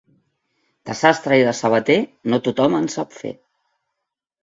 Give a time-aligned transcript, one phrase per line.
[0.91, 1.99] De sastre i de sabater,
[2.35, 3.37] no tothom en sap fer.